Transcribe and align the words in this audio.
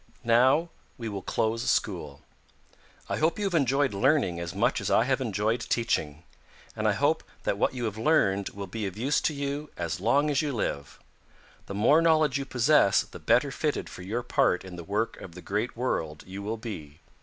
"Now 0.25 0.69
we 0.97 1.09
will 1.09 1.21
close 1.21 1.69
school. 1.69 2.23
I 3.07 3.17
hope 3.17 3.37
you 3.37 3.45
have 3.45 3.53
enjoyed 3.53 3.93
learning 3.93 4.39
as 4.39 4.55
much 4.55 4.81
as 4.81 4.89
I 4.89 5.03
have 5.03 5.21
enjoyed 5.21 5.61
teaching, 5.61 6.23
and 6.75 6.87
I 6.87 6.93
hope 6.93 7.23
that 7.43 7.59
what 7.59 7.75
you 7.75 7.85
have 7.85 7.99
learned 7.99 8.49
will 8.49 8.65
be 8.65 8.87
of 8.87 8.97
use 8.97 9.21
to 9.21 9.31
you 9.35 9.69
as 9.77 9.99
long 9.99 10.31
as 10.31 10.41
you 10.41 10.53
live. 10.53 10.97
The 11.67 11.75
more 11.75 12.01
knowledge 12.01 12.39
you 12.39 12.45
possess 12.45 13.03
the 13.03 13.19
better 13.19 13.51
fitted 13.51 13.89
for 13.89 14.01
your 14.01 14.23
part 14.23 14.65
in 14.65 14.75
the 14.75 14.83
work 14.83 15.21
of 15.21 15.35
the 15.35 15.39
Great 15.43 15.77
World 15.77 16.23
you 16.25 16.41
will 16.41 16.57
be. 16.57 16.99